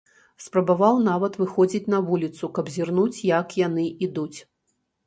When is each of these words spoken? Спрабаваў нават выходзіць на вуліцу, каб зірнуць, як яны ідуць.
Спрабаваў 0.45 0.95
нават 1.09 1.37
выходзіць 1.41 1.83
на 1.97 2.01
вуліцу, 2.09 2.51
каб 2.59 2.75
зірнуць, 2.79 3.17
як 3.37 3.47
яны 3.67 3.89
ідуць. 4.09 4.37